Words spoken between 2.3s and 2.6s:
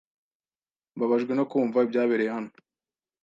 hano.